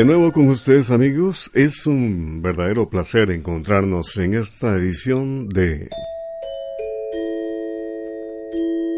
De 0.00 0.06
nuevo 0.06 0.32
con 0.32 0.48
ustedes 0.48 0.90
amigos, 0.90 1.50
es 1.52 1.86
un 1.86 2.40
verdadero 2.40 2.88
placer 2.88 3.30
encontrarnos 3.30 4.16
en 4.16 4.32
esta 4.32 4.74
edición 4.76 5.50
de 5.50 5.90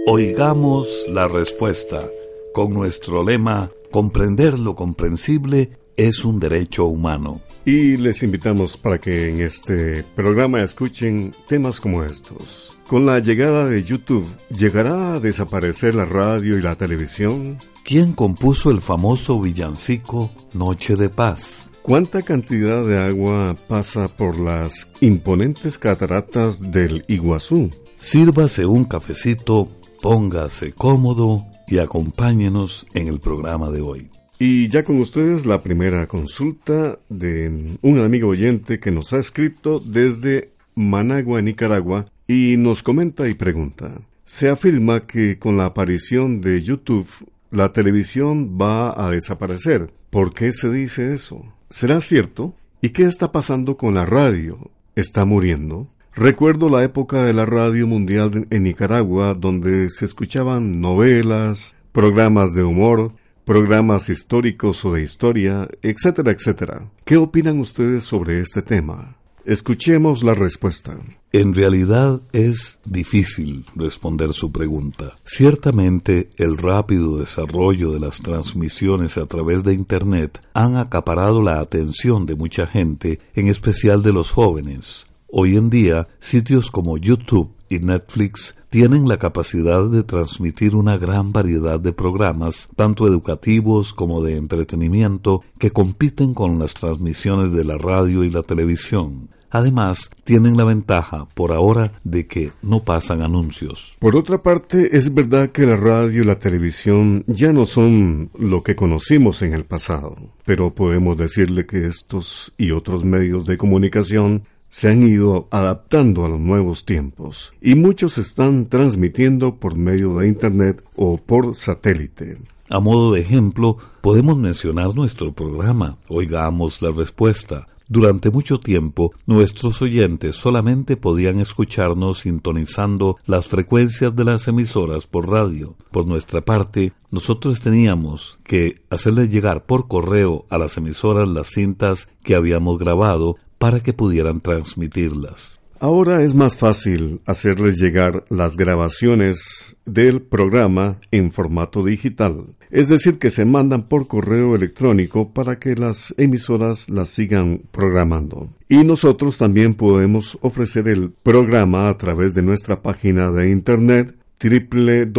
Oigamos 0.06 1.06
la 1.08 1.26
respuesta 1.26 2.08
con 2.54 2.72
nuestro 2.72 3.24
lema 3.24 3.72
Comprender 3.90 4.56
lo 4.60 4.76
comprensible 4.76 5.70
es 5.96 6.24
un 6.24 6.38
derecho 6.38 6.84
humano. 6.84 7.40
Y 7.64 7.96
les 7.96 8.22
invitamos 8.22 8.76
para 8.76 8.98
que 8.98 9.30
en 9.30 9.40
este 9.40 10.02
programa 10.16 10.62
escuchen 10.62 11.34
temas 11.46 11.80
como 11.80 12.02
estos. 12.02 12.76
Con 12.88 13.06
la 13.06 13.20
llegada 13.20 13.68
de 13.68 13.84
YouTube, 13.84 14.28
¿llegará 14.50 15.14
a 15.14 15.20
desaparecer 15.20 15.94
la 15.94 16.04
radio 16.04 16.58
y 16.58 16.62
la 16.62 16.74
televisión? 16.74 17.58
¿Quién 17.84 18.12
compuso 18.12 18.70
el 18.70 18.80
famoso 18.80 19.40
villancico 19.40 20.30
Noche 20.54 20.96
de 20.96 21.08
Paz? 21.08 21.70
¿Cuánta 21.82 22.22
cantidad 22.22 22.84
de 22.84 22.98
agua 22.98 23.56
pasa 23.68 24.08
por 24.08 24.38
las 24.38 24.88
imponentes 25.00 25.78
cataratas 25.78 26.70
del 26.70 27.04
Iguazú? 27.08 27.70
Sírvase 27.98 28.66
un 28.66 28.84
cafecito, 28.84 29.68
póngase 30.00 30.72
cómodo 30.72 31.46
y 31.68 31.78
acompáñenos 31.78 32.86
en 32.94 33.08
el 33.08 33.20
programa 33.20 33.70
de 33.70 33.80
hoy. 33.80 34.10
Y 34.44 34.66
ya 34.66 34.82
con 34.82 35.00
ustedes 35.00 35.46
la 35.46 35.62
primera 35.62 36.08
consulta 36.08 36.98
de 37.08 37.78
un 37.80 37.98
amigo 38.00 38.30
oyente 38.30 38.80
que 38.80 38.90
nos 38.90 39.12
ha 39.12 39.18
escrito 39.18 39.78
desde 39.78 40.50
Managua, 40.74 41.40
Nicaragua, 41.40 42.06
y 42.26 42.56
nos 42.58 42.82
comenta 42.82 43.28
y 43.28 43.34
pregunta. 43.34 44.00
Se 44.24 44.48
afirma 44.48 45.06
que 45.06 45.38
con 45.38 45.56
la 45.56 45.66
aparición 45.66 46.40
de 46.40 46.60
YouTube 46.60 47.06
la 47.52 47.72
televisión 47.72 48.58
va 48.60 49.06
a 49.06 49.12
desaparecer. 49.12 49.92
¿Por 50.10 50.34
qué 50.34 50.50
se 50.50 50.72
dice 50.72 51.14
eso? 51.14 51.44
¿Será 51.70 52.00
cierto? 52.00 52.56
¿Y 52.80 52.88
qué 52.88 53.04
está 53.04 53.30
pasando 53.30 53.76
con 53.76 53.94
la 53.94 54.06
radio? 54.06 54.72
¿Está 54.96 55.24
muriendo? 55.24 55.86
Recuerdo 56.16 56.68
la 56.68 56.82
época 56.82 57.22
de 57.22 57.32
la 57.32 57.46
radio 57.46 57.86
mundial 57.86 58.48
en 58.50 58.64
Nicaragua 58.64 59.34
donde 59.34 59.88
se 59.88 60.04
escuchaban 60.04 60.80
novelas, 60.80 61.76
programas 61.92 62.54
de 62.54 62.64
humor, 62.64 63.12
programas 63.44 64.08
históricos 64.08 64.84
o 64.84 64.92
de 64.92 65.02
historia, 65.02 65.68
etcétera, 65.82 66.32
etcétera. 66.32 66.90
¿Qué 67.04 67.16
opinan 67.16 67.60
ustedes 67.60 68.04
sobre 68.04 68.40
este 68.40 68.62
tema? 68.62 69.16
Escuchemos 69.44 70.22
la 70.22 70.34
respuesta. 70.34 70.96
En 71.32 71.52
realidad 71.52 72.20
es 72.32 72.78
difícil 72.84 73.66
responder 73.74 74.32
su 74.32 74.52
pregunta. 74.52 75.18
Ciertamente 75.24 76.30
el 76.36 76.56
rápido 76.56 77.18
desarrollo 77.18 77.90
de 77.90 77.98
las 77.98 78.20
transmisiones 78.20 79.18
a 79.18 79.26
través 79.26 79.64
de 79.64 79.74
Internet 79.74 80.40
han 80.54 80.76
acaparado 80.76 81.42
la 81.42 81.58
atención 81.58 82.24
de 82.24 82.36
mucha 82.36 82.68
gente, 82.68 83.18
en 83.34 83.48
especial 83.48 84.04
de 84.04 84.12
los 84.12 84.30
jóvenes. 84.30 85.06
Hoy 85.26 85.56
en 85.56 85.70
día, 85.70 86.06
sitios 86.20 86.70
como 86.70 86.96
YouTube 86.96 87.52
y 87.68 87.80
Netflix 87.80 88.54
tienen 88.72 89.06
la 89.06 89.18
capacidad 89.18 89.86
de 89.90 90.02
transmitir 90.02 90.74
una 90.74 90.96
gran 90.96 91.30
variedad 91.30 91.78
de 91.78 91.92
programas, 91.92 92.70
tanto 92.74 93.06
educativos 93.06 93.92
como 93.92 94.22
de 94.22 94.38
entretenimiento, 94.38 95.42
que 95.58 95.72
compiten 95.72 96.32
con 96.32 96.58
las 96.58 96.72
transmisiones 96.72 97.52
de 97.52 97.66
la 97.66 97.76
radio 97.76 98.24
y 98.24 98.30
la 98.30 98.42
televisión. 98.42 99.28
Además, 99.50 100.08
tienen 100.24 100.56
la 100.56 100.64
ventaja, 100.64 101.26
por 101.34 101.52
ahora, 101.52 101.92
de 102.02 102.26
que 102.26 102.52
no 102.62 102.82
pasan 102.82 103.20
anuncios. 103.20 103.92
Por 103.98 104.16
otra 104.16 104.42
parte, 104.42 104.96
es 104.96 105.12
verdad 105.12 105.50
que 105.50 105.66
la 105.66 105.76
radio 105.76 106.22
y 106.22 106.24
la 106.24 106.38
televisión 106.38 107.24
ya 107.26 107.52
no 107.52 107.66
son 107.66 108.30
lo 108.38 108.62
que 108.62 108.74
conocimos 108.74 109.42
en 109.42 109.52
el 109.52 109.64
pasado, 109.64 110.16
pero 110.46 110.74
podemos 110.74 111.18
decirle 111.18 111.66
que 111.66 111.86
estos 111.86 112.54
y 112.56 112.70
otros 112.70 113.04
medios 113.04 113.44
de 113.44 113.58
comunicación 113.58 114.44
se 114.72 114.88
han 114.88 115.06
ido 115.06 115.48
adaptando 115.50 116.24
a 116.24 116.30
los 116.30 116.40
nuevos 116.40 116.86
tiempos 116.86 117.52
y 117.60 117.74
muchos 117.74 118.16
están 118.16 118.70
transmitiendo 118.70 119.56
por 119.56 119.76
medio 119.76 120.16
de 120.16 120.28
Internet 120.28 120.82
o 120.96 121.18
por 121.18 121.54
satélite. 121.54 122.38
A 122.70 122.80
modo 122.80 123.12
de 123.12 123.20
ejemplo, 123.20 123.76
podemos 124.00 124.38
mencionar 124.38 124.94
nuestro 124.94 125.34
programa. 125.34 125.98
Oigamos 126.08 126.80
la 126.80 126.90
respuesta. 126.90 127.68
Durante 127.86 128.30
mucho 128.30 128.60
tiempo, 128.60 129.12
nuestros 129.26 129.82
oyentes 129.82 130.36
solamente 130.36 130.96
podían 130.96 131.38
escucharnos 131.38 132.20
sintonizando 132.20 133.18
las 133.26 133.48
frecuencias 133.48 134.16
de 134.16 134.24
las 134.24 134.48
emisoras 134.48 135.06
por 135.06 135.28
radio. 135.28 135.76
Por 135.90 136.06
nuestra 136.06 136.40
parte, 136.40 136.94
nosotros 137.10 137.60
teníamos 137.60 138.38
que 138.42 138.80
hacerles 138.88 139.30
llegar 139.30 139.66
por 139.66 139.86
correo 139.86 140.46
a 140.48 140.56
las 140.56 140.78
emisoras 140.78 141.28
las 141.28 141.48
cintas 141.48 142.08
que 142.22 142.34
habíamos 142.34 142.78
grabado 142.78 143.36
para 143.62 143.78
que 143.78 143.92
pudieran 143.92 144.40
transmitirlas. 144.40 145.60
Ahora 145.78 146.24
es 146.24 146.34
más 146.34 146.56
fácil 146.56 147.20
hacerles 147.26 147.78
llegar 147.78 148.24
las 148.28 148.56
grabaciones 148.56 149.76
del 149.84 150.20
programa 150.20 150.98
en 151.12 151.30
formato 151.30 151.84
digital, 151.84 152.56
es 152.70 152.88
decir, 152.88 153.20
que 153.20 153.30
se 153.30 153.44
mandan 153.44 153.84
por 153.84 154.08
correo 154.08 154.56
electrónico 154.56 155.32
para 155.32 155.60
que 155.60 155.76
las 155.76 156.12
emisoras 156.16 156.90
las 156.90 157.10
sigan 157.10 157.62
programando. 157.70 158.50
Y 158.68 158.78
nosotros 158.78 159.38
también 159.38 159.74
podemos 159.74 160.36
ofrecer 160.40 160.88
el 160.88 161.12
programa 161.12 161.88
a 161.88 161.96
través 161.96 162.34
de 162.34 162.42
nuestra 162.42 162.82
página 162.82 163.30
de 163.30 163.48
internet 163.48 164.16
www.icq.org 164.42 165.12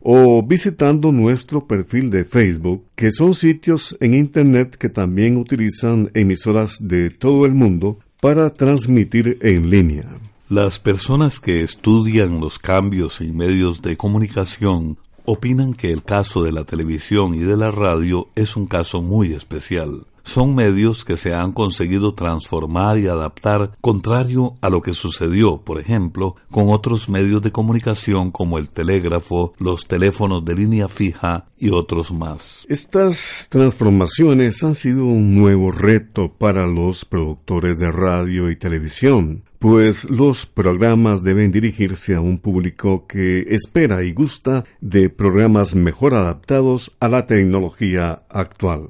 o 0.00 0.42
visitando 0.42 1.12
nuestro 1.12 1.66
perfil 1.66 2.10
de 2.10 2.24
Facebook, 2.24 2.84
que 2.94 3.10
son 3.10 3.34
sitios 3.34 3.96
en 4.00 4.14
Internet 4.14 4.76
que 4.76 4.88
también 4.88 5.36
utilizan 5.36 6.10
emisoras 6.14 6.76
de 6.80 7.10
todo 7.10 7.46
el 7.46 7.52
mundo 7.52 7.98
para 8.20 8.50
transmitir 8.50 9.38
en 9.42 9.70
línea. 9.70 10.06
Las 10.48 10.78
personas 10.80 11.38
que 11.38 11.62
estudian 11.62 12.40
los 12.40 12.58
cambios 12.58 13.20
en 13.20 13.36
medios 13.36 13.82
de 13.82 13.96
comunicación 13.96 14.98
opinan 15.24 15.74
que 15.74 15.92
el 15.92 16.02
caso 16.02 16.42
de 16.42 16.50
la 16.50 16.64
televisión 16.64 17.34
y 17.34 17.38
de 17.38 17.56
la 17.56 17.70
radio 17.70 18.28
es 18.34 18.56
un 18.56 18.66
caso 18.66 19.00
muy 19.00 19.32
especial 19.32 20.06
son 20.22 20.54
medios 20.54 21.04
que 21.04 21.16
se 21.16 21.34
han 21.34 21.52
conseguido 21.52 22.14
transformar 22.14 22.98
y 22.98 23.06
adaptar 23.06 23.72
contrario 23.80 24.56
a 24.60 24.70
lo 24.70 24.82
que 24.82 24.94
sucedió, 24.94 25.62
por 25.62 25.80
ejemplo, 25.80 26.36
con 26.50 26.70
otros 26.70 27.08
medios 27.08 27.42
de 27.42 27.52
comunicación 27.52 28.30
como 28.30 28.58
el 28.58 28.68
telégrafo, 28.70 29.54
los 29.58 29.86
teléfonos 29.86 30.44
de 30.44 30.54
línea 30.54 30.88
fija 30.88 31.46
y 31.58 31.70
otros 31.70 32.12
más. 32.12 32.64
Estas 32.68 33.48
transformaciones 33.50 34.62
han 34.62 34.74
sido 34.74 35.04
un 35.04 35.34
nuevo 35.34 35.70
reto 35.70 36.32
para 36.32 36.66
los 36.66 37.04
productores 37.04 37.78
de 37.78 37.90
radio 37.90 38.50
y 38.50 38.56
televisión, 38.56 39.44
pues 39.58 40.08
los 40.08 40.46
programas 40.46 41.22
deben 41.22 41.52
dirigirse 41.52 42.14
a 42.14 42.20
un 42.20 42.38
público 42.38 43.06
que 43.06 43.40
espera 43.50 44.02
y 44.02 44.12
gusta 44.12 44.64
de 44.80 45.10
programas 45.10 45.74
mejor 45.74 46.14
adaptados 46.14 46.96
a 46.98 47.08
la 47.08 47.26
tecnología 47.26 48.22
actual. 48.30 48.88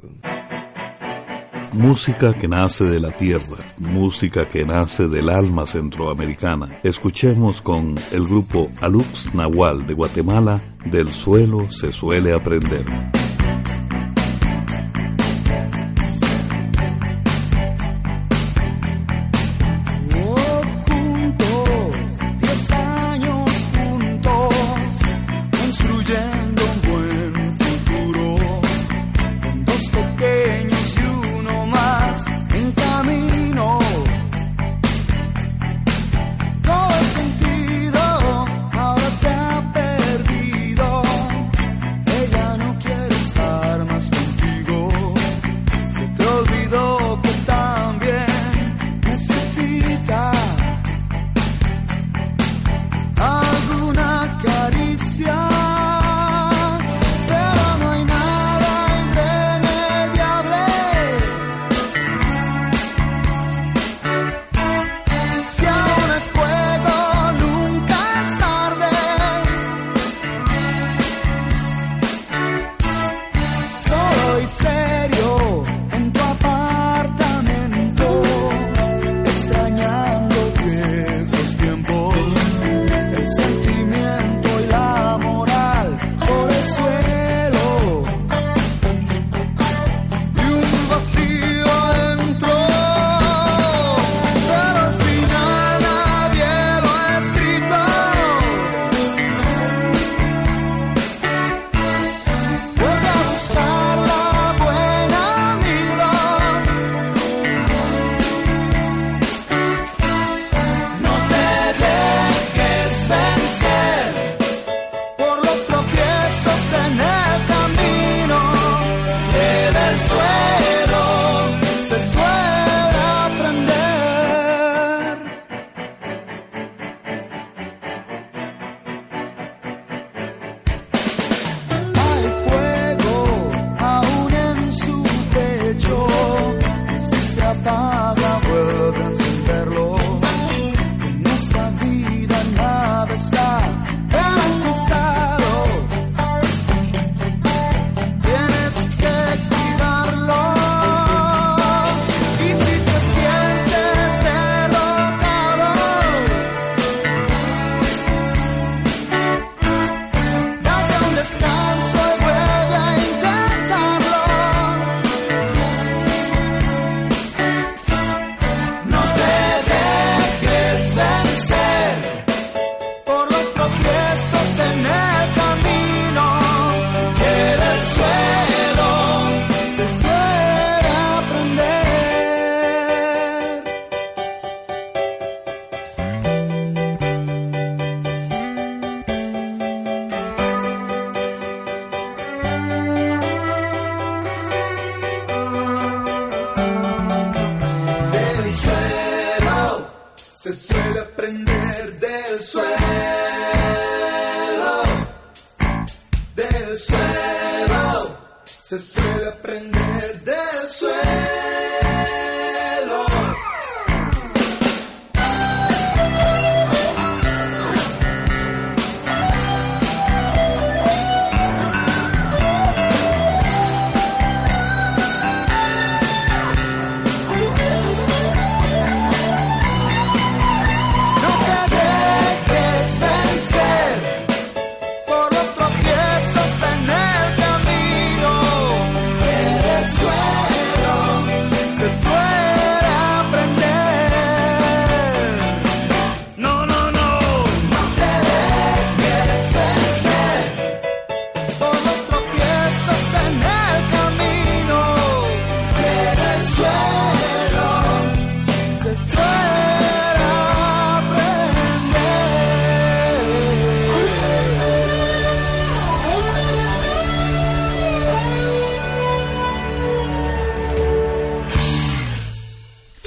Música 1.73 2.35
que 2.35 2.49
nace 2.49 2.85
de 2.85 2.99
la 2.99 3.17
tierra, 3.17 3.57
música 3.79 4.49
que 4.49 4.65
nace 4.65 5.07
del 5.07 5.29
alma 5.29 5.67
centroamericana. 5.67 6.81
Escuchemos 6.83 7.61
con 7.61 7.95
el 8.11 8.25
grupo 8.25 8.71
Alux 8.81 9.33
Nahual 9.35 9.87
de 9.87 9.95
Guatemala, 9.95 10.61
Del 10.85 11.09
suelo 11.11 11.71
se 11.71 11.93
suele 11.93 12.33
aprender. 12.33 12.85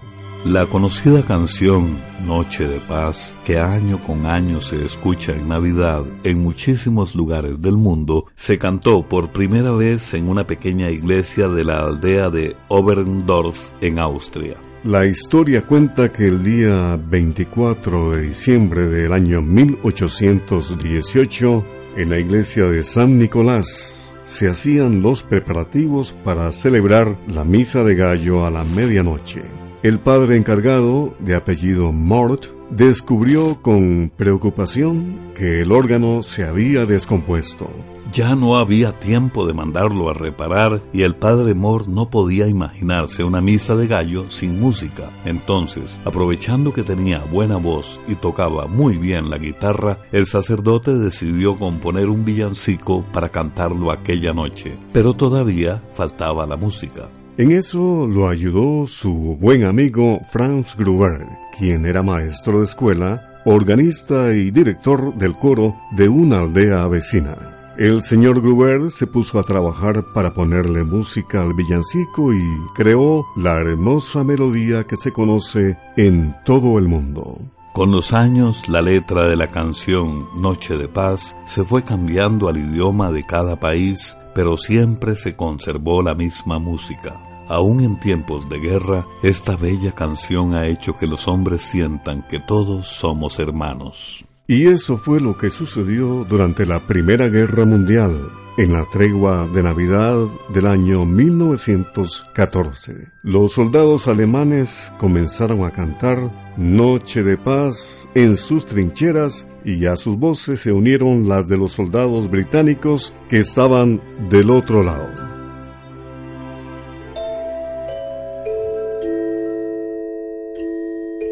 La 0.45 0.67
conocida 0.67 1.21
canción 1.21 1.99
Noche 2.25 2.65
de 2.65 2.79
Paz, 2.79 3.35
que 3.45 3.59
año 3.59 4.01
con 4.01 4.25
año 4.25 4.61
se 4.61 4.85
escucha 4.85 5.33
en 5.33 5.49
Navidad 5.49 6.05
en 6.23 6.41
muchísimos 6.41 7.13
lugares 7.13 7.61
del 7.61 7.75
mundo, 7.75 8.27
se 8.35 8.57
cantó 8.57 9.05
por 9.05 9.33
primera 9.33 9.73
vez 9.73 10.13
en 10.13 10.29
una 10.29 10.47
pequeña 10.47 10.89
iglesia 10.89 11.49
de 11.49 11.65
la 11.65 11.81
aldea 11.81 12.29
de 12.29 12.55
Oberndorf 12.69 13.57
en 13.81 13.99
Austria. 13.99 14.55
La 14.85 15.05
historia 15.05 15.63
cuenta 15.63 16.13
que 16.13 16.27
el 16.27 16.41
día 16.41 16.95
24 16.95 18.11
de 18.11 18.21
diciembre 18.21 18.87
del 18.87 19.11
año 19.11 19.41
1818, 19.41 21.78
en 21.99 22.09
la 22.09 22.17
iglesia 22.17 22.65
de 22.65 22.81
San 22.83 23.19
Nicolás, 23.19 24.13
se 24.23 24.47
hacían 24.47 25.01
los 25.01 25.21
preparativos 25.21 26.15
para 26.23 26.51
celebrar 26.53 27.17
la 27.27 27.43
misa 27.43 27.83
de 27.83 27.95
gallo 27.95 28.45
a 28.45 28.51
la 28.51 28.63
medianoche. 28.63 29.41
El 29.83 29.99
padre 29.99 30.37
encargado, 30.37 31.13
de 31.19 31.35
apellido 31.35 31.91
Mort, 31.91 32.45
descubrió 32.69 33.61
con 33.61 34.11
preocupación 34.15 35.31
que 35.35 35.61
el 35.61 35.73
órgano 35.73 36.23
se 36.23 36.45
había 36.45 36.85
descompuesto. 36.85 37.69
Ya 38.11 38.35
no 38.35 38.57
había 38.57 38.99
tiempo 38.99 39.45
de 39.45 39.53
mandarlo 39.53 40.09
a 40.09 40.13
reparar 40.13 40.81
y 40.91 41.03
el 41.03 41.15
padre 41.15 41.53
Moore 41.53 41.85
no 41.87 42.09
podía 42.09 42.47
imaginarse 42.47 43.23
una 43.23 43.39
misa 43.39 43.75
de 43.75 43.87
gallo 43.87 44.31
sin 44.31 44.59
música. 44.59 45.11
Entonces, 45.25 46.01
aprovechando 46.05 46.73
que 46.73 46.83
tenía 46.83 47.19
buena 47.25 47.57
voz 47.57 47.99
y 48.07 48.15
tocaba 48.15 48.65
muy 48.65 48.97
bien 48.97 49.29
la 49.29 49.37
guitarra, 49.37 49.99
el 50.11 50.25
sacerdote 50.25 50.93
decidió 50.95 51.57
componer 51.57 52.09
un 52.09 52.25
villancico 52.25 53.03
para 53.13 53.29
cantarlo 53.29 53.91
aquella 53.91 54.33
noche. 54.33 54.77
Pero 54.91 55.13
todavía 55.13 55.83
faltaba 55.93 56.47
la 56.47 56.57
música. 56.57 57.09
En 57.37 57.51
eso 57.51 58.07
lo 58.07 58.27
ayudó 58.27 58.87
su 58.87 59.37
buen 59.39 59.65
amigo 59.65 60.19
Franz 60.31 60.75
Gruber, 60.75 61.25
quien 61.57 61.85
era 61.85 62.01
maestro 62.01 62.59
de 62.59 62.65
escuela, 62.65 63.41
organista 63.45 64.33
y 64.33 64.51
director 64.51 65.15
del 65.15 65.35
coro 65.37 65.75
de 65.91 66.09
una 66.09 66.39
aldea 66.39 66.87
vecina. 66.87 67.58
El 67.79 68.01
señor 68.01 68.41
Gruber 68.41 68.91
se 68.91 69.07
puso 69.07 69.39
a 69.39 69.43
trabajar 69.43 70.11
para 70.11 70.33
ponerle 70.33 70.83
música 70.83 71.41
al 71.41 71.53
villancico 71.53 72.33
y 72.33 72.43
creó 72.75 73.25
la 73.37 73.55
hermosa 73.55 74.21
melodía 74.25 74.83
que 74.83 74.97
se 74.97 75.13
conoce 75.13 75.77
en 75.95 76.35
todo 76.43 76.77
el 76.77 76.89
mundo. 76.89 77.39
Con 77.73 77.93
los 77.93 78.11
años, 78.11 78.67
la 78.67 78.81
letra 78.81 79.29
de 79.29 79.37
la 79.37 79.47
canción 79.47 80.27
Noche 80.35 80.75
de 80.75 80.89
Paz 80.89 81.37
se 81.45 81.63
fue 81.63 81.81
cambiando 81.81 82.49
al 82.49 82.57
idioma 82.57 83.11
de 83.11 83.23
cada 83.23 83.61
país, 83.61 84.17
pero 84.35 84.57
siempre 84.57 85.15
se 85.15 85.37
conservó 85.37 86.01
la 86.01 86.15
misma 86.15 86.59
música. 86.59 87.45
Aún 87.47 87.79
en 87.79 87.97
tiempos 87.97 88.49
de 88.49 88.59
guerra, 88.59 89.07
esta 89.23 89.55
bella 89.55 89.93
canción 89.93 90.53
ha 90.53 90.67
hecho 90.67 90.97
que 90.97 91.07
los 91.07 91.29
hombres 91.29 91.61
sientan 91.61 92.27
que 92.27 92.41
todos 92.41 92.87
somos 92.87 93.39
hermanos. 93.39 94.25
Y 94.49 94.67
eso 94.67 94.97
fue 94.97 95.21
lo 95.21 95.37
que 95.37 95.51
sucedió 95.51 96.25
durante 96.27 96.65
la 96.65 96.87
Primera 96.87 97.27
Guerra 97.27 97.65
Mundial, 97.65 98.31
en 98.57 98.71
la 98.71 98.83
tregua 98.91 99.47
de 99.53 99.61
Navidad 99.61 100.25
del 100.51 100.65
año 100.65 101.05
1914. 101.05 103.09
Los 103.21 103.51
soldados 103.51 104.07
alemanes 104.07 104.91
comenzaron 104.97 105.63
a 105.63 105.69
cantar 105.69 106.31
Noche 106.57 107.21
de 107.21 107.37
paz 107.37 108.09
en 108.15 108.37
sus 108.37 108.65
trincheras 108.65 109.45
y 109.63 109.85
a 109.85 109.95
sus 109.95 110.17
voces 110.17 110.61
se 110.61 110.71
unieron 110.71 111.29
las 111.29 111.47
de 111.47 111.55
los 111.55 111.73
soldados 111.73 112.27
británicos 112.27 113.13
que 113.29 113.37
estaban 113.37 114.01
del 114.31 114.49
otro 114.49 114.81
lado. 114.81 115.28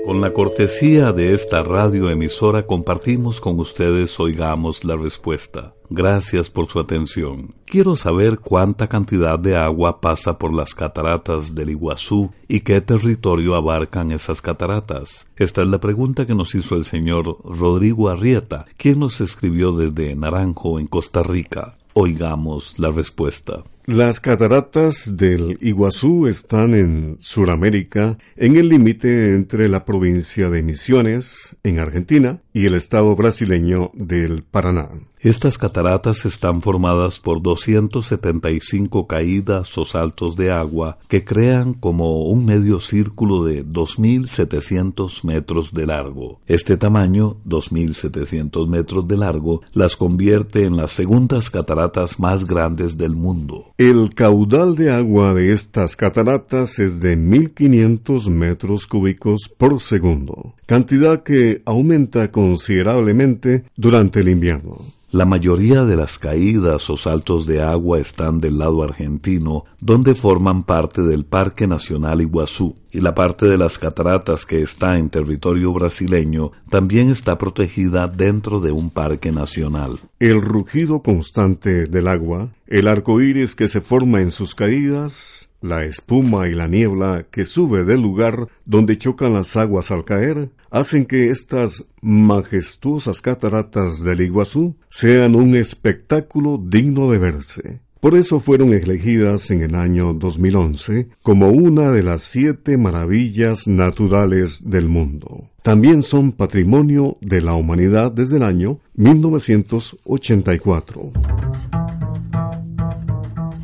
Con 0.07 0.21
la 0.21 0.31
cortesía 0.31 1.11
de 1.11 1.33
esta 1.33 1.63
radioemisora 1.63 2.65
compartimos 2.65 3.41
con 3.41 3.59
ustedes 3.59 4.17
Oigamos 4.21 4.85
la 4.85 4.95
Respuesta. 4.95 5.73
Gracias 5.89 6.49
por 6.49 6.67
su 6.67 6.79
atención. 6.79 7.55
Quiero 7.65 7.97
saber 7.97 8.39
cuánta 8.39 8.87
cantidad 8.87 9.37
de 9.37 9.57
agua 9.57 9.99
pasa 9.99 10.37
por 10.37 10.53
las 10.53 10.73
cataratas 10.73 11.55
del 11.55 11.71
Iguazú 11.71 12.31
y 12.47 12.61
qué 12.61 12.79
territorio 12.79 13.55
abarcan 13.55 14.13
esas 14.13 14.41
cataratas. 14.41 15.27
Esta 15.35 15.61
es 15.63 15.67
la 15.67 15.79
pregunta 15.79 16.25
que 16.25 16.35
nos 16.35 16.55
hizo 16.55 16.77
el 16.77 16.85
señor 16.85 17.39
Rodrigo 17.43 18.07
Arrieta, 18.07 18.65
quien 18.77 18.99
nos 18.99 19.19
escribió 19.19 19.73
desde 19.73 20.15
Naranjo, 20.15 20.79
en 20.79 20.87
Costa 20.87 21.21
Rica. 21.21 21.75
Oigamos 21.93 22.79
la 22.79 22.91
respuesta. 22.91 23.65
Las 23.89 24.19
cataratas 24.19 25.15
del 25.15 25.57
Iguazú 25.61 26.27
están 26.27 26.75
en 26.75 27.15
Sudamérica, 27.19 28.17
en 28.35 28.57
el 28.57 28.67
límite 28.67 29.33
entre 29.33 29.69
la 29.69 29.85
provincia 29.85 30.49
de 30.49 30.61
Misiones, 30.61 31.55
en 31.63 31.79
Argentina, 31.79 32.41
y 32.57 32.65
el 32.65 32.73
estado 32.73 33.15
brasileño 33.15 33.91
del 33.93 34.41
Paraná. 34.41 34.89
Estas 35.19 35.57
cataratas 35.57 36.25
están 36.25 36.61
formadas 36.61 37.19
por 37.19 37.41
275 37.41 39.07
caídas 39.07 39.75
o 39.77 39.83
saltos 39.83 40.35
de 40.35 40.51
agua 40.51 40.99
que 41.07 41.25
crean 41.25 41.73
como 41.73 42.25
un 42.25 42.45
medio 42.45 42.79
círculo 42.79 43.43
de 43.43 43.65
2.700 43.65 45.23
metros 45.23 45.73
de 45.73 45.87
largo. 45.87 46.39
Este 46.45 46.77
tamaño, 46.77 47.37
2.700 47.45 48.67
metros 48.67 49.07
de 49.07 49.17
largo, 49.17 49.61
las 49.73 49.97
convierte 49.97 50.65
en 50.65 50.77
las 50.77 50.91
segundas 50.91 51.49
cataratas 51.49 52.19
más 52.19 52.45
grandes 52.45 52.97
del 52.97 53.15
mundo. 53.15 53.73
El 53.77 54.13
caudal 54.13 54.75
de 54.75 54.91
agua 54.91 55.33
de 55.33 55.51
estas 55.51 55.95
cataratas 55.95 56.77
es 56.77 57.01
de 57.01 57.17
1.500 57.17 58.29
metros 58.29 58.85
cúbicos 58.85 59.49
por 59.57 59.79
segundo, 59.79 60.53
cantidad 60.67 61.23
que 61.23 61.63
aumenta 61.65 62.31
considerablemente 62.47 63.65
durante 63.75 64.21
el 64.21 64.29
invierno. 64.29 64.77
La 65.11 65.25
mayoría 65.25 65.83
de 65.85 65.95
las 65.95 66.17
caídas 66.19 66.89
o 66.89 66.97
saltos 66.97 67.45
de 67.45 67.61
agua 67.61 67.99
están 67.99 68.39
del 68.39 68.57
lado 68.57 68.83
argentino, 68.83 69.63
donde 69.79 70.15
forman 70.15 70.63
parte 70.63 71.01
del 71.01 71.25
Parque 71.25 71.65
Nacional 71.65 72.21
Iguazú, 72.21 72.75
y 72.97 72.99
la 72.99 73.13
parte 73.13 73.45
de 73.45 73.59
las 73.59 73.77
cataratas 73.77 74.47
que 74.47 74.63
está 74.63 74.97
en 74.97 75.11
territorio 75.11 75.71
brasileño 75.71 76.51
también 76.71 77.11
está 77.11 77.37
protegida 77.37 78.07
dentro 78.07 78.59
de 78.59 78.71
un 78.71 78.89
parque 78.89 79.31
nacional. 79.31 79.99
El 80.17 80.41
rugido 80.41 81.03
constante 81.03 81.85
del 81.85 82.07
agua, 82.07 82.55
el 82.65 82.87
arco 82.87 83.21
iris 83.21 83.53
que 83.53 83.67
se 83.67 83.81
forma 83.81 84.21
en 84.21 84.31
sus 84.31 84.55
caídas, 84.55 85.51
la 85.61 85.85
espuma 85.85 86.47
y 86.47 86.55
la 86.55 86.67
niebla 86.67 87.27
que 87.29 87.45
sube 87.45 87.83
del 87.83 88.01
lugar 88.01 88.47
donde 88.65 88.97
chocan 88.97 89.33
las 89.33 89.55
aguas 89.57 89.91
al 89.91 90.03
caer 90.03 90.49
hacen 90.71 91.05
que 91.05 91.29
estas 91.29 91.85
majestuosas 92.01 93.21
cataratas 93.21 94.03
del 94.03 94.21
Iguazú 94.21 94.75
sean 94.89 95.35
un 95.35 95.55
espectáculo 95.55 96.59
digno 96.59 97.11
de 97.11 97.19
verse. 97.19 97.79
Por 97.99 98.15
eso 98.15 98.39
fueron 98.39 98.73
elegidas 98.73 99.51
en 99.51 99.61
el 99.61 99.75
año 99.75 100.13
2011 100.13 101.09
como 101.23 101.49
una 101.49 101.91
de 101.91 102.03
las 102.03 102.21
siete 102.21 102.77
maravillas 102.77 103.67
naturales 103.67 104.69
del 104.69 104.87
mundo. 104.87 105.49
También 105.63 106.03
son 106.03 106.31
patrimonio 106.31 107.17
de 107.21 107.41
la 107.41 107.55
humanidad 107.55 108.11
desde 108.11 108.37
el 108.37 108.43
año 108.43 108.79
1984. 108.93 111.11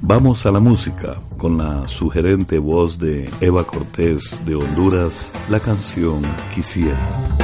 Vamos 0.01 0.45
a 0.45 0.51
la 0.51 0.59
música 0.59 1.21
con 1.37 1.57
la 1.57 1.87
sugerente 1.87 2.59
voz 2.59 2.99
de 2.99 3.29
Eva 3.39 3.63
Cortés 3.63 4.35
de 4.45 4.55
Honduras, 4.55 5.31
la 5.49 5.61
canción 5.61 6.21
Quisiera. 6.53 7.42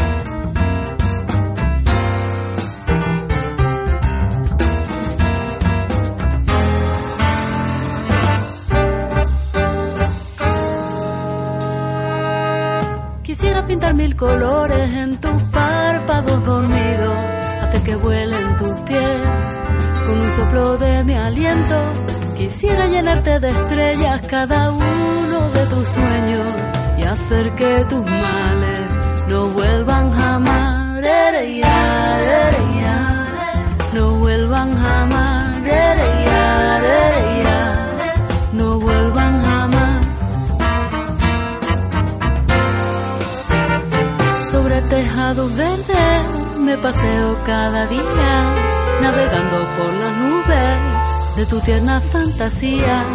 Mil 13.95 14.15
colores 14.15 14.89
en 14.95 15.17
tus 15.19 15.43
párpados 15.51 16.45
dormidos, 16.45 17.17
hacer 17.63 17.81
que 17.81 17.95
vuelen 17.95 18.57
tus 18.57 18.81
pies 18.81 19.25
con 20.05 20.21
un 20.21 20.29
soplo 20.31 20.77
de 20.77 21.03
mi 21.03 21.15
aliento 21.15 21.91
Quisiera 22.39 22.87
llenarte 22.87 23.37
de 23.41 23.49
estrellas 23.49 24.21
cada 24.29 24.71
uno 24.71 25.49
de 25.49 25.65
tus 25.65 25.85
sueños 25.89 26.47
y 26.97 27.03
hacer 27.03 27.53
que 27.55 27.85
tus 27.89 28.05
males 28.05 28.91
no 29.27 29.45
vuelvan 29.49 30.09
jamás. 30.09 31.01
No 33.93 34.11
vuelvan 34.11 34.75
jamás. 34.77 35.59
Sobre 44.99 45.11
tejados 45.11 45.55
verdes 45.55 46.57
me 46.59 46.77
paseo 46.77 47.37
cada 47.45 47.87
día, 47.87 48.55
navegando 49.01 49.69
por 49.77 49.93
las 49.93 50.17
nubes 50.17 51.35
de 51.37 51.45
tu 51.45 51.59
tierna 51.61 52.01
fantasía. 52.01 53.07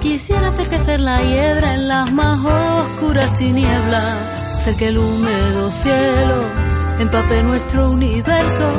Quisiera 0.00 0.48
hacer 0.48 0.68
crecer 0.68 1.00
la 1.00 1.20
hiedra 1.22 1.74
en 1.74 1.88
las 1.88 2.12
más 2.12 2.38
oscuras 2.38 3.32
tinieblas, 3.34 4.60
hacer 4.60 4.76
que 4.76 4.88
el 4.88 4.98
húmedo 4.98 5.72
cielo 5.82 6.40
empape 7.00 7.42
nuestro 7.42 7.90
universo. 7.90 8.70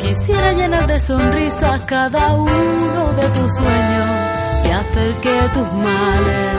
Quisiera 0.00 0.52
llenar 0.52 0.88
de 0.88 0.98
sonrisas 0.98 1.80
cada 1.82 2.34
uno 2.34 3.12
de 3.12 3.28
tus 3.28 3.54
sueños 3.54 4.10
y 4.66 4.70
hacer 4.70 5.14
que 5.20 5.48
tus 5.54 5.72
males 5.74 6.49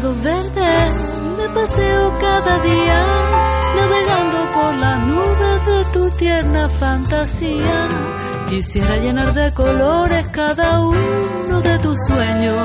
verde 0.00 0.70
me 1.36 1.48
paseo 1.48 2.12
cada 2.20 2.58
día, 2.60 3.06
navegando 3.76 4.52
por 4.52 4.74
las 4.74 5.06
nubes 5.06 5.66
de 5.66 5.84
tu 5.92 6.10
tierna 6.16 6.68
fantasía. 6.68 7.88
Quisiera 8.48 8.96
llenar 8.96 9.34
de 9.34 9.52
colores 9.52 10.26
cada 10.28 10.80
uno 10.80 11.60
de 11.60 11.78
tus 11.80 11.98
sueños 12.06 12.56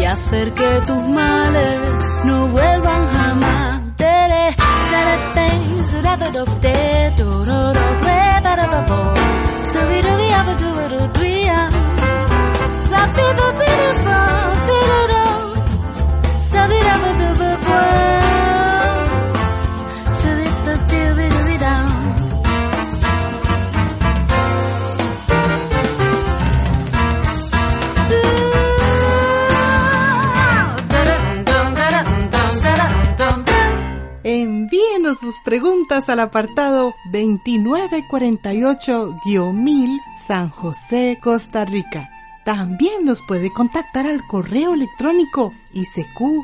y 0.00 0.04
hacer 0.04 0.52
que 0.52 0.80
tus 0.86 1.02
males 1.08 1.80
no 2.24 2.46
vuelvan 2.48 3.12
jamás. 3.12 3.76
Al 36.16 36.20
apartado 36.20 36.94
2948-1000 37.12 40.00
San 40.26 40.48
José, 40.48 41.18
Costa 41.22 41.66
Rica 41.66 42.08
También 42.46 43.04
nos 43.04 43.20
puede 43.20 43.52
contactar 43.52 44.06
al 44.06 44.26
correo 44.26 44.72
electrónico 44.72 45.52
isq.org 45.74 46.40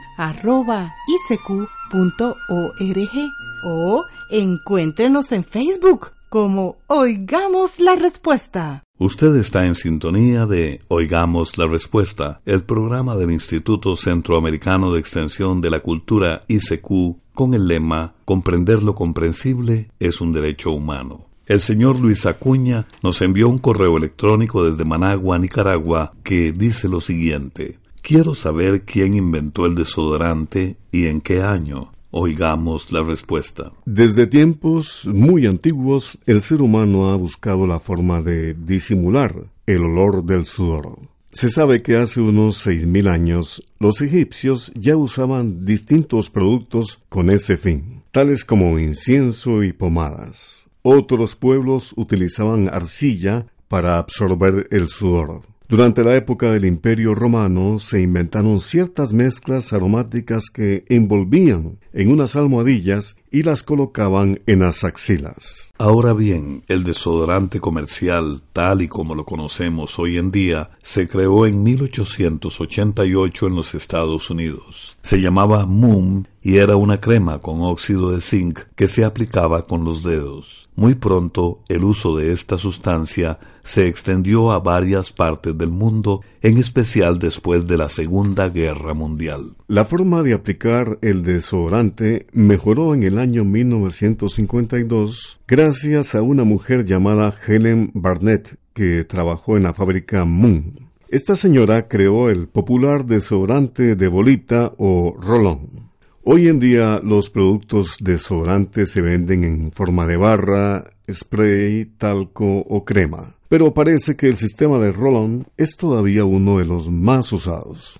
o 3.65 4.05
encuéntrenos 4.31 5.33
en 5.33 5.45
Facebook 5.45 6.11
como 6.29 6.77
Oigamos 6.87 7.81
la 7.81 7.97
Respuesta. 7.97 8.83
Usted 8.99 9.35
está 9.37 9.67
en 9.67 9.75
sintonía 9.75 10.45
de 10.47 10.81
Oigamos 10.89 11.57
la 11.59 11.67
Respuesta, 11.67 12.41
el 12.47 12.65
programa 12.65 13.15
del 13.17 13.31
Instituto 13.31 13.97
Centroamericano 13.97 14.93
de 14.93 15.01
Extensión 15.01 15.61
de 15.61 15.71
la 15.71 15.81
Cultura 15.81 16.45
ICQ 16.49 17.22
con 17.35 17.55
el 17.55 17.67
lema 17.67 18.15
Comprender 18.25 18.83
lo 18.83 18.95
comprensible 18.95 19.91
es 19.99 20.21
un 20.21 20.33
derecho 20.33 20.71
humano. 20.71 21.27
El 21.47 21.61
señor 21.61 21.99
Luis 22.01 22.25
Acuña 22.27 22.87
nos 23.03 23.21
envió 23.21 23.49
un 23.49 23.59
correo 23.59 23.97
electrónico 23.97 24.65
desde 24.65 24.85
Managua, 24.85 25.39
Nicaragua, 25.39 26.13
que 26.23 26.53
dice 26.53 26.89
lo 26.89 27.01
siguiente. 27.01 27.79
Quiero 28.01 28.35
saber 28.35 28.85
quién 28.85 29.15
inventó 29.15 29.67
el 29.67 29.75
desodorante 29.75 30.77
y 30.91 31.07
en 31.07 31.21
qué 31.21 31.43
año. 31.43 31.93
Oigamos 32.11 32.93
la 32.93 33.03
respuesta. 33.03 33.73
Desde 33.87 34.27
tiempos 34.27 35.07
muy 35.07 35.47
antiguos, 35.47 36.19
el 36.27 36.43
ser 36.43 36.63
humano 36.63 37.11
ha 37.11 37.17
buscado 37.17 37.67
la 37.67 37.81
forma 37.81 38.21
de 38.21 38.55
disimular 38.55 39.47
el 39.67 39.85
olor 39.85 40.25
del 40.25 40.45
sudor. 40.45 40.99
Se 41.35 41.49
sabe 41.49 41.81
que 41.81 41.97
hace 41.97 42.21
unos 42.21 42.59
seis 42.59 42.87
mil 42.87 43.09
años 43.09 43.63
los 43.79 44.03
egipcios 44.03 44.71
ya 44.75 44.99
usaban 44.99 45.65
distintos 45.65 46.29
productos 46.29 47.03
con 47.09 47.31
ese 47.31 47.57
fin, 47.57 48.03
tales 48.11 48.45
como 48.45 48.79
incienso 48.79 49.63
y 49.63 49.73
pomadas. 49.73 50.67
Otros 50.83 51.35
pueblos 51.35 51.95
utilizaban 51.97 52.69
arcilla 52.69 53.47
para 53.69 53.97
absorber 53.97 54.69
el 54.71 54.89
sudor. 54.89 55.41
Durante 55.69 56.05
la 56.05 56.15
época 56.17 56.53
del 56.53 56.67
Imperio 56.67 57.15
Romano 57.15 57.79
se 57.79 58.03
inventaron 58.03 58.61
ciertas 58.61 59.15
mezclas 59.15 59.73
aromáticas 59.73 60.51
que 60.51 60.85
envolvían 60.91 61.79
en 61.95 62.11
unas 62.11 62.37
almohadillas 62.37 63.17
y 63.33 63.43
las 63.43 63.63
colocaban 63.63 64.41
en 64.47 64.61
las 64.61 64.85
axilas. 64.85 65.73
Ahora 65.79 66.13
bien, 66.13 66.63
el 66.69 66.85
desodorante 66.85 67.59
comercial, 67.59 68.43
tal 68.53 68.83
y 68.83 68.89
como 68.89 69.15
lo 69.15 69.25
conocemos 69.25 69.99
hoy 69.99 70.19
en 70.19 70.31
día, 70.31 70.71
se 70.83 71.09
creó 71.09 71.47
en 71.47 71.63
1888 71.63 73.47
en 73.47 73.57
los 73.57 73.75
Estados 73.75 74.31
Unidos. 74.31 74.97
Se 75.03 75.21
llamaba 75.21 75.67
Moom 75.67 76.25
y 76.43 76.59
era 76.59 76.77
una 76.77 77.01
crema 77.01 77.41
con 77.41 77.63
óxido 77.63 78.13
de 78.13 78.21
zinc 78.21 78.61
que 78.77 78.87
se 78.87 79.05
aplicaba 79.05 79.67
con 79.67 79.83
los 79.83 80.03
dedos. 80.03 80.62
Muy 80.75 80.95
pronto 80.95 81.61
el 81.69 81.85
uso 81.85 82.17
de 82.17 82.33
esta 82.33 82.57
sustancia 82.57 83.39
se 83.63 83.89
extendió 83.89 84.53
a 84.53 84.59
varias 84.59 85.13
partes 85.13 85.57
del 85.57 85.71
mundo, 85.71 86.23
en 86.41 86.57
especial 86.57 87.19
después 87.19 87.67
de 87.67 87.77
la 87.77 87.89
Segunda 87.91 88.49
Guerra 88.49 88.95
Mundial. 88.95 89.55
La 89.69 89.85
forma 89.85 90.23
de 90.23 90.33
aplicar 90.33 90.99
el 91.03 91.23
desodorante 91.23 92.27
mejoró 92.33 92.95
en 92.95 93.03
el 93.03 93.19
año 93.19 93.45
1952 93.45 95.41
gracias 95.47 96.15
a 96.15 96.23
una 96.23 96.45
mujer 96.45 96.85
llamada 96.85 97.35
Helen 97.47 97.91
Barnett 97.95 98.57
que 98.73 99.05
trabajó 99.05 99.59
en 99.59 99.65
la 99.65 99.75
fábrica 99.75 100.25
Moon. 100.25 100.91
Esta 101.09 101.37
señora 101.37 101.89
creó 101.89 102.31
el 102.31 102.49
popular 102.49 103.05
desodorante 103.05 103.97
de 103.97 104.09
bolita 104.09 104.73
o 104.79 105.15
rolón. 105.21 105.82
Hoy 106.25 106.47
en 106.47 106.61
día 106.61 107.01
los 107.03 107.31
productos 107.31 107.97
desodorantes 107.99 108.93
se 108.93 109.01
venden 109.01 109.43
en 109.43 109.73
forma 109.73 110.07
de 110.07 110.17
barra, 110.17 110.93
spray, 111.11 111.85
talco 111.99 112.59
o 112.59 112.85
crema, 112.85 113.35
pero 113.49 113.75
parece 113.75 114.15
que 114.17 114.29
el 114.29 114.37
sistema 114.37 114.79
de 114.79 114.93
roll 114.93 115.45
es 115.57 115.77
todavía 115.77 116.25
uno 116.25 116.59
de 116.59 116.65
los 116.65 116.89
más 116.89 117.33
usados. 117.33 117.99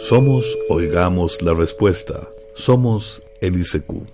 Somos 0.00 0.46
Oigamos 0.70 1.42
la 1.42 1.52
Respuesta. 1.52 2.26
Somos 2.54 3.22
el 3.42 3.60
ICQ. 3.60 4.08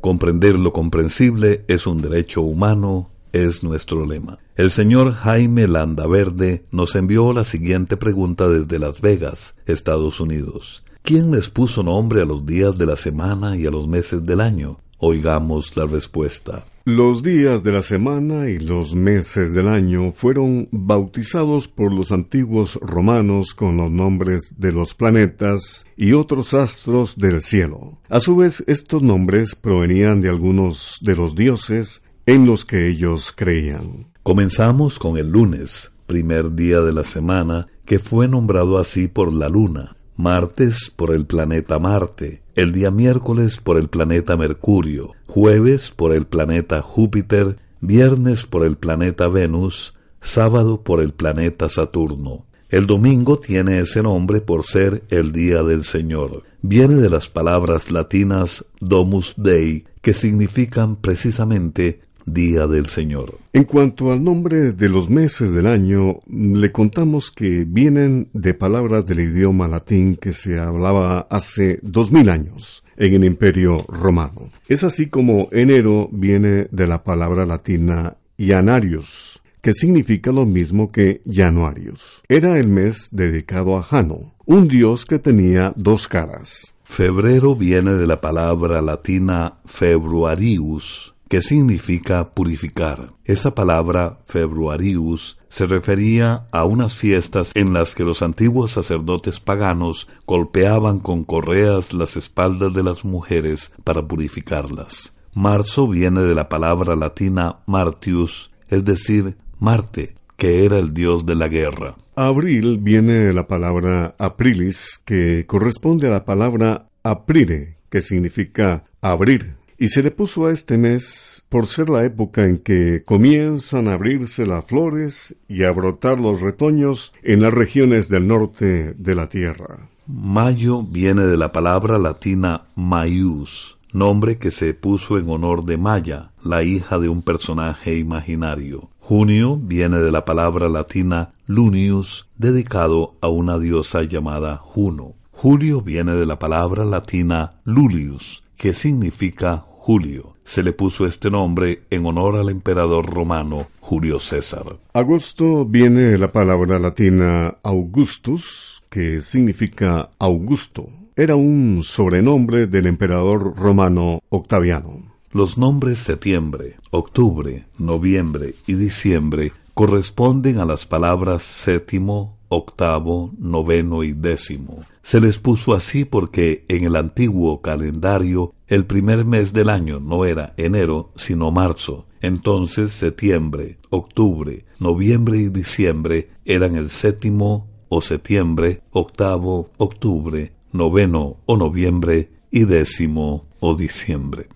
Comprender 0.00 0.58
lo 0.58 0.72
comprensible 0.72 1.64
es 1.68 1.86
un 1.86 2.02
derecho 2.02 2.42
humano, 2.42 3.10
es 3.32 3.62
nuestro 3.62 4.06
lema. 4.06 4.38
El 4.56 4.70
señor 4.70 5.12
Jaime 5.14 5.68
Landaverde 5.68 6.64
nos 6.70 6.94
envió 6.94 7.32
la 7.32 7.44
siguiente 7.44 7.96
pregunta 7.96 8.48
desde 8.48 8.78
Las 8.78 9.00
Vegas, 9.00 9.54
Estados 9.66 10.20
Unidos. 10.20 10.84
¿Quién 11.02 11.30
les 11.30 11.48
puso 11.48 11.82
nombre 11.82 12.22
a 12.22 12.26
los 12.26 12.44
días 12.44 12.76
de 12.76 12.86
la 12.86 12.96
semana 12.96 13.56
y 13.56 13.66
a 13.66 13.70
los 13.70 13.88
meses 13.88 14.24
del 14.24 14.40
año? 14.40 14.78
Oigamos 14.98 15.76
la 15.76 15.86
respuesta. 15.86 16.66
Los 16.84 17.22
días 17.22 17.62
de 17.62 17.72
la 17.72 17.82
semana 17.82 18.48
y 18.48 18.58
los 18.58 18.94
meses 18.94 19.54
del 19.54 19.68
año 19.68 20.12
fueron 20.12 20.68
bautizados 20.72 21.68
por 21.68 21.92
los 21.92 22.10
antiguos 22.10 22.78
romanos 22.82 23.54
con 23.54 23.76
los 23.76 23.90
nombres 23.90 24.54
de 24.58 24.72
los 24.72 24.94
planetas 24.94 25.84
y 25.96 26.12
otros 26.12 26.52
astros 26.52 27.16
del 27.16 27.42
cielo. 27.42 27.98
A 28.08 28.18
su 28.18 28.36
vez, 28.36 28.64
estos 28.66 29.02
nombres 29.02 29.54
provenían 29.54 30.20
de 30.20 30.30
algunos 30.30 30.98
de 31.00 31.16
los 31.16 31.34
dioses 31.34 32.02
en 32.30 32.46
los 32.46 32.64
que 32.64 32.88
ellos 32.88 33.32
creían. 33.34 34.06
Comenzamos 34.22 35.00
con 35.00 35.18
el 35.18 35.30
lunes, 35.30 35.90
primer 36.06 36.54
día 36.54 36.80
de 36.80 36.92
la 36.92 37.02
semana, 37.02 37.66
que 37.84 37.98
fue 37.98 38.28
nombrado 38.28 38.78
así 38.78 39.08
por 39.08 39.32
la 39.32 39.48
luna, 39.48 39.96
martes 40.14 40.92
por 40.94 41.12
el 41.12 41.26
planeta 41.26 41.80
Marte, 41.80 42.42
el 42.54 42.70
día 42.70 42.92
miércoles 42.92 43.58
por 43.58 43.78
el 43.78 43.88
planeta 43.88 44.36
Mercurio, 44.36 45.10
jueves 45.26 45.90
por 45.90 46.12
el 46.14 46.24
planeta 46.24 46.82
Júpiter, 46.82 47.56
viernes 47.80 48.46
por 48.46 48.64
el 48.64 48.76
planeta 48.76 49.26
Venus, 49.26 49.94
sábado 50.20 50.82
por 50.84 51.00
el 51.00 51.12
planeta 51.12 51.68
Saturno. 51.68 52.46
El 52.68 52.86
domingo 52.86 53.40
tiene 53.40 53.80
ese 53.80 54.04
nombre 54.04 54.40
por 54.40 54.64
ser 54.64 55.02
el 55.10 55.32
día 55.32 55.64
del 55.64 55.82
Señor. 55.82 56.44
Viene 56.62 56.94
de 56.94 57.10
las 57.10 57.28
palabras 57.28 57.90
latinas 57.90 58.66
Domus 58.78 59.34
Dei, 59.36 59.84
que 60.00 60.14
significan 60.14 60.94
precisamente 60.94 62.02
Día 62.26 62.66
del 62.66 62.86
Señor. 62.86 63.38
En 63.52 63.64
cuanto 63.64 64.12
al 64.12 64.22
nombre 64.22 64.72
de 64.72 64.88
los 64.88 65.10
meses 65.10 65.52
del 65.52 65.66
año, 65.66 66.20
le 66.28 66.72
contamos 66.72 67.30
que 67.30 67.64
vienen 67.66 68.28
de 68.32 68.54
palabras 68.54 69.06
del 69.06 69.20
idioma 69.20 69.68
latín 69.68 70.16
que 70.16 70.32
se 70.32 70.58
hablaba 70.58 71.26
hace 71.30 71.80
dos 71.82 72.12
mil 72.12 72.28
años 72.28 72.84
en 72.96 73.14
el 73.14 73.24
Imperio 73.24 73.84
Romano. 73.88 74.50
Es 74.68 74.84
así 74.84 75.06
como 75.08 75.48
enero 75.52 76.08
viene 76.12 76.68
de 76.70 76.86
la 76.86 77.02
palabra 77.02 77.46
latina 77.46 78.16
Janarius, 78.38 79.40
que 79.60 79.72
significa 79.72 80.32
lo 80.32 80.46
mismo 80.46 80.90
que 80.92 81.22
Januarius. 81.30 82.22
Era 82.28 82.58
el 82.58 82.68
mes 82.68 83.08
dedicado 83.10 83.76
a 83.76 83.82
Jano, 83.82 84.34
un 84.44 84.68
dios 84.68 85.04
que 85.04 85.18
tenía 85.18 85.72
dos 85.76 86.08
caras. 86.08 86.74
Febrero 86.84 87.54
viene 87.54 87.92
de 87.94 88.06
la 88.06 88.20
palabra 88.20 88.82
latina 88.82 89.58
februarius, 89.64 91.09
que 91.30 91.42
significa 91.42 92.34
purificar. 92.34 93.12
Esa 93.24 93.54
palabra 93.54 94.18
februarius 94.26 95.38
se 95.48 95.64
refería 95.64 96.48
a 96.50 96.64
unas 96.64 96.96
fiestas 96.96 97.52
en 97.54 97.72
las 97.72 97.94
que 97.94 98.02
los 98.02 98.22
antiguos 98.22 98.72
sacerdotes 98.72 99.38
paganos 99.38 100.08
golpeaban 100.26 100.98
con 100.98 101.22
correas 101.22 101.92
las 101.92 102.16
espaldas 102.16 102.74
de 102.74 102.82
las 102.82 103.04
mujeres 103.04 103.72
para 103.84 104.06
purificarlas. 104.08 105.14
Marzo 105.32 105.86
viene 105.86 106.22
de 106.22 106.34
la 106.34 106.48
palabra 106.48 106.96
latina 106.96 107.60
martius, 107.64 108.50
es 108.68 108.84
decir, 108.84 109.36
Marte, 109.60 110.16
que 110.36 110.64
era 110.64 110.80
el 110.80 110.92
dios 110.92 111.26
de 111.26 111.36
la 111.36 111.46
guerra. 111.46 111.94
Abril 112.16 112.78
viene 112.78 113.12
de 113.12 113.32
la 113.32 113.46
palabra 113.46 114.16
aprilis, 114.18 115.00
que 115.04 115.46
corresponde 115.46 116.08
a 116.08 116.10
la 116.10 116.24
palabra 116.24 116.88
aprire, 117.04 117.76
que 117.88 118.02
significa 118.02 118.84
abrir, 119.00 119.59
y 119.80 119.88
se 119.88 120.02
le 120.02 120.10
puso 120.10 120.44
a 120.44 120.52
este 120.52 120.76
mes 120.76 121.42
por 121.48 121.66
ser 121.66 121.88
la 121.88 122.04
época 122.04 122.44
en 122.44 122.58
que 122.58 123.02
comienzan 123.02 123.88
a 123.88 123.94
abrirse 123.94 124.44
las 124.44 124.66
flores 124.66 125.34
y 125.48 125.64
a 125.64 125.72
brotar 125.72 126.20
los 126.20 126.42
retoños 126.42 127.14
en 127.22 127.40
las 127.40 127.54
regiones 127.54 128.10
del 128.10 128.28
norte 128.28 128.92
de 128.98 129.14
la 129.14 129.30
tierra. 129.30 129.88
Mayo 130.06 130.82
viene 130.82 131.24
de 131.24 131.38
la 131.38 131.50
palabra 131.50 131.98
latina 131.98 132.66
maius, 132.74 133.78
nombre 133.90 134.36
que 134.36 134.50
se 134.50 134.74
puso 134.74 135.18
en 135.18 135.30
honor 135.30 135.64
de 135.64 135.78
Maya, 135.78 136.32
la 136.44 136.62
hija 136.62 136.98
de 136.98 137.08
un 137.08 137.22
personaje 137.22 137.96
imaginario. 137.96 138.90
Junio 139.00 139.56
viene 139.56 140.00
de 140.00 140.12
la 140.12 140.26
palabra 140.26 140.68
latina 140.68 141.32
lunius, 141.46 142.28
dedicado 142.36 143.14
a 143.22 143.28
una 143.28 143.58
diosa 143.58 144.02
llamada 144.02 144.58
Juno. 144.58 145.14
Julio 145.30 145.80
viene 145.80 146.16
de 146.16 146.26
la 146.26 146.38
palabra 146.38 146.84
latina 146.84 147.48
lulius, 147.64 148.42
que 148.58 148.74
significa 148.74 149.64
Julio. 149.90 150.36
Se 150.44 150.62
le 150.62 150.72
puso 150.72 151.04
este 151.04 151.32
nombre 151.32 151.82
en 151.90 152.06
honor 152.06 152.36
al 152.36 152.48
emperador 152.48 153.12
romano 153.12 153.66
Julio 153.80 154.20
César. 154.20 154.78
Agosto 154.92 155.64
viene 155.64 156.02
de 156.02 156.16
la 156.16 156.30
palabra 156.30 156.78
latina 156.78 157.56
Augustus, 157.64 158.84
que 158.88 159.18
significa 159.18 160.10
Augusto. 160.20 160.88
Era 161.16 161.34
un 161.34 161.82
sobrenombre 161.82 162.68
del 162.68 162.86
emperador 162.86 163.56
romano 163.56 164.20
Octaviano. 164.28 165.12
Los 165.32 165.58
nombres 165.58 165.98
septiembre, 165.98 166.76
octubre, 166.92 167.66
noviembre 167.76 168.54
y 168.68 168.74
diciembre 168.74 169.52
corresponden 169.74 170.60
a 170.60 170.66
las 170.66 170.86
palabras 170.86 171.42
séptimo, 171.42 172.38
octavo, 172.48 173.32
noveno 173.38 174.04
y 174.04 174.12
décimo. 174.12 174.84
Se 175.02 175.20
les 175.20 175.38
puso 175.38 175.74
así 175.74 176.04
porque 176.04 176.64
en 176.68 176.84
el 176.84 176.94
antiguo 176.94 177.60
calendario 177.60 178.54
el 178.70 178.86
primer 178.86 179.24
mes 179.24 179.52
del 179.52 179.68
año 179.68 179.98
no 179.98 180.24
era 180.24 180.54
enero, 180.56 181.10
sino 181.16 181.50
marzo. 181.50 182.06
Entonces 182.22 182.92
septiembre, 182.92 183.78
octubre, 183.90 184.64
noviembre 184.78 185.38
y 185.38 185.48
diciembre 185.48 186.28
eran 186.44 186.76
el 186.76 186.88
séptimo 186.88 187.68
o 187.88 188.00
septiembre, 188.00 188.82
octavo, 188.92 189.70
octubre, 189.76 190.52
noveno 190.70 191.38
o 191.46 191.56
noviembre 191.56 192.30
y 192.52 192.64
décimo 192.64 193.48
o 193.58 193.74
diciembre. 193.74 194.46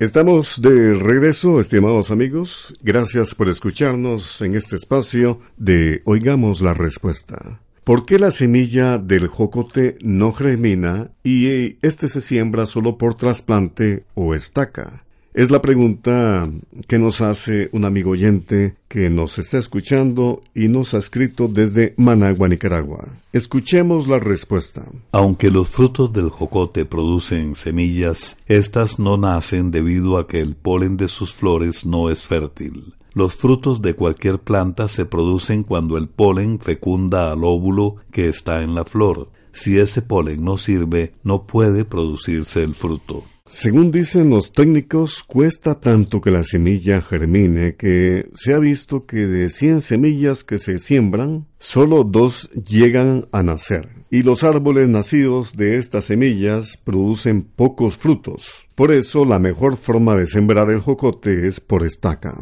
Estamos 0.00 0.62
de 0.62 0.94
regreso, 0.94 1.60
estimados 1.60 2.10
amigos. 2.10 2.72
Gracias 2.82 3.34
por 3.34 3.50
escucharnos 3.50 4.40
en 4.40 4.54
este 4.54 4.76
espacio 4.76 5.40
de 5.58 6.00
Oigamos 6.06 6.62
la 6.62 6.72
Respuesta. 6.72 7.60
¿Por 7.84 8.06
qué 8.06 8.18
la 8.18 8.30
semilla 8.30 8.96
del 8.96 9.26
jocote 9.26 9.98
no 10.00 10.32
germina 10.32 11.10
y 11.22 11.76
este 11.86 12.08
se 12.08 12.22
siembra 12.22 12.64
solo 12.64 12.96
por 12.96 13.14
trasplante 13.14 14.04
o 14.14 14.34
estaca? 14.34 15.04
Es 15.40 15.50
la 15.50 15.62
pregunta 15.62 16.50
que 16.86 16.98
nos 16.98 17.22
hace 17.22 17.70
un 17.72 17.86
amigo 17.86 18.10
oyente 18.10 18.74
que 18.88 19.08
nos 19.08 19.38
está 19.38 19.56
escuchando 19.56 20.42
y 20.54 20.68
nos 20.68 20.92
ha 20.92 20.98
escrito 20.98 21.48
desde 21.48 21.94
Managua, 21.96 22.46
Nicaragua. 22.46 23.08
Escuchemos 23.32 24.06
la 24.06 24.18
respuesta. 24.18 24.84
Aunque 25.12 25.50
los 25.50 25.70
frutos 25.70 26.12
del 26.12 26.28
jocote 26.28 26.84
producen 26.84 27.54
semillas, 27.54 28.36
éstas 28.48 28.98
no 28.98 29.16
nacen 29.16 29.70
debido 29.70 30.18
a 30.18 30.28
que 30.28 30.40
el 30.40 30.56
polen 30.56 30.98
de 30.98 31.08
sus 31.08 31.32
flores 31.32 31.86
no 31.86 32.10
es 32.10 32.26
fértil. 32.26 32.92
Los 33.14 33.34
frutos 33.34 33.80
de 33.80 33.94
cualquier 33.94 34.40
planta 34.40 34.88
se 34.88 35.06
producen 35.06 35.62
cuando 35.62 35.96
el 35.96 36.08
polen 36.08 36.60
fecunda 36.60 37.32
al 37.32 37.44
óvulo 37.44 37.96
que 38.12 38.28
está 38.28 38.62
en 38.62 38.74
la 38.74 38.84
flor. 38.84 39.30
Si 39.52 39.78
ese 39.78 40.02
polen 40.02 40.44
no 40.44 40.58
sirve, 40.58 41.14
no 41.24 41.46
puede 41.46 41.86
producirse 41.86 42.62
el 42.62 42.74
fruto. 42.74 43.24
Según 43.50 43.90
dicen 43.90 44.30
los 44.30 44.52
técnicos, 44.52 45.24
cuesta 45.24 45.80
tanto 45.80 46.20
que 46.20 46.30
la 46.30 46.44
semilla 46.44 47.02
germine 47.02 47.74
que 47.74 48.30
se 48.32 48.54
ha 48.54 48.58
visto 48.58 49.06
que 49.06 49.26
de 49.26 49.48
100 49.48 49.80
semillas 49.80 50.44
que 50.44 50.60
se 50.60 50.78
siembran, 50.78 51.46
solo 51.58 52.04
dos 52.04 52.48
llegan 52.52 53.26
a 53.32 53.42
nacer. 53.42 53.88
Y 54.08 54.22
los 54.22 54.44
árboles 54.44 54.88
nacidos 54.88 55.56
de 55.56 55.78
estas 55.78 56.04
semillas 56.04 56.78
producen 56.84 57.42
pocos 57.42 57.98
frutos. 57.98 58.68
Por 58.76 58.92
eso 58.92 59.24
la 59.24 59.40
mejor 59.40 59.76
forma 59.76 60.14
de 60.14 60.26
sembrar 60.26 60.70
el 60.70 60.78
jocote 60.78 61.48
es 61.48 61.58
por 61.58 61.84
estaca. 61.84 62.36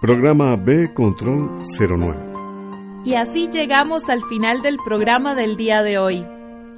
Programa 0.00 0.56
B 0.56 0.92
Control 0.92 1.48
09. 1.78 2.16
Y 3.04 3.14
así 3.14 3.48
llegamos 3.48 4.08
al 4.08 4.22
final 4.28 4.60
del 4.60 4.78
programa 4.84 5.36
del 5.36 5.56
día 5.56 5.84
de 5.84 5.98
hoy. 5.98 6.26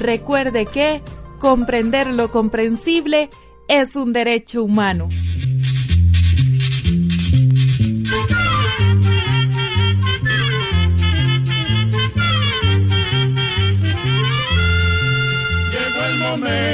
Recuerde 0.00 0.66
que 0.66 1.00
comprender 1.38 2.08
lo 2.08 2.30
comprensible 2.30 3.30
es 3.68 3.96
un 3.96 4.12
derecho 4.12 4.62
humano. 4.64 5.08
Llegó 15.70 16.04
el 16.06 16.18
momento 16.18 16.73